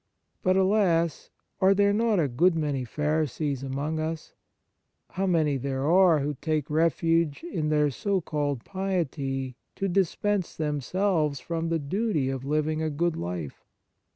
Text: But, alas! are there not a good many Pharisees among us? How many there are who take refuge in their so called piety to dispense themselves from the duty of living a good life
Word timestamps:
But, 0.41 0.57
alas! 0.57 1.29
are 1.59 1.75
there 1.75 1.93
not 1.93 2.19
a 2.19 2.27
good 2.27 2.55
many 2.55 2.83
Pharisees 2.85 3.61
among 3.61 3.99
us? 3.99 4.33
How 5.11 5.27
many 5.27 5.57
there 5.57 5.85
are 5.87 6.21
who 6.21 6.33
take 6.41 6.71
refuge 6.71 7.43
in 7.43 7.69
their 7.69 7.91
so 7.91 8.19
called 8.19 8.65
piety 8.65 9.57
to 9.75 9.87
dispense 9.87 10.55
themselves 10.55 11.39
from 11.39 11.69
the 11.69 11.77
duty 11.77 12.31
of 12.31 12.43
living 12.43 12.81
a 12.81 12.89
good 12.89 13.15
life 13.15 13.63